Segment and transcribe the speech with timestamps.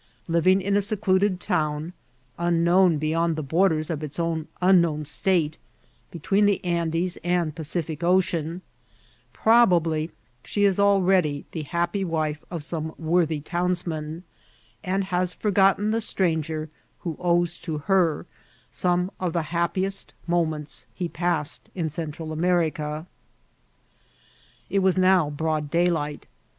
[0.27, 1.93] Living in a se eluded town,
[2.39, 5.59] unknown beyond the borders of its own unknown state,
[6.09, 8.63] between the Andes and Pacific Ocean,
[9.31, 10.09] probably
[10.43, 14.23] she is already the happy wife of some worthy townsman,
[14.83, 16.67] and has forgotten the stranger
[17.01, 18.25] who owes to her
[18.71, 23.05] some of the happiest moments he passed in Central America.
[24.67, 26.25] It was now broad daylight.